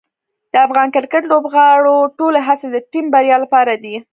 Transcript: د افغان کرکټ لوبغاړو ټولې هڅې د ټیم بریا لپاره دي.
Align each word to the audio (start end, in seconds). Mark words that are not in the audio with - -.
د 0.51 0.55
افغان 0.65 0.87
کرکټ 0.95 1.23
لوبغاړو 1.31 1.95
ټولې 2.17 2.39
هڅې 2.47 2.67
د 2.71 2.75
ټیم 2.91 3.05
بریا 3.13 3.37
لپاره 3.43 3.73
دي. 3.83 3.95